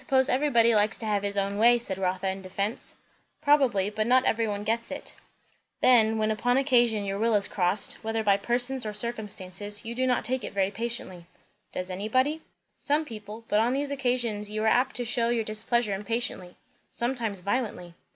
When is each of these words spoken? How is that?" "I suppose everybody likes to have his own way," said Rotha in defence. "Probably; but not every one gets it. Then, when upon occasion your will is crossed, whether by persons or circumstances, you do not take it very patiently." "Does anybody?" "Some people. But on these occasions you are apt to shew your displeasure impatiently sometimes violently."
How 0.01 0.05
is 0.05 0.09
that?" 0.09 0.15
"I 0.15 0.17
suppose 0.17 0.29
everybody 0.33 0.73
likes 0.73 0.97
to 0.97 1.05
have 1.05 1.21
his 1.21 1.37
own 1.37 1.59
way," 1.59 1.77
said 1.77 1.99
Rotha 1.99 2.27
in 2.27 2.41
defence. 2.41 2.95
"Probably; 3.39 3.91
but 3.91 4.07
not 4.07 4.23
every 4.25 4.47
one 4.47 4.63
gets 4.63 4.89
it. 4.89 5.13
Then, 5.79 6.17
when 6.17 6.31
upon 6.31 6.57
occasion 6.57 7.05
your 7.05 7.19
will 7.19 7.35
is 7.35 7.47
crossed, 7.47 7.99
whether 8.01 8.23
by 8.23 8.37
persons 8.37 8.83
or 8.83 8.93
circumstances, 8.93 9.85
you 9.85 9.93
do 9.93 10.07
not 10.07 10.25
take 10.25 10.43
it 10.43 10.53
very 10.55 10.71
patiently." 10.71 11.27
"Does 11.71 11.91
anybody?" 11.91 12.41
"Some 12.79 13.05
people. 13.05 13.45
But 13.47 13.59
on 13.59 13.73
these 13.73 13.91
occasions 13.91 14.49
you 14.49 14.63
are 14.63 14.67
apt 14.67 14.95
to 14.95 15.05
shew 15.05 15.29
your 15.29 15.43
displeasure 15.43 15.93
impatiently 15.93 16.55
sometimes 16.89 17.41
violently." 17.41 17.93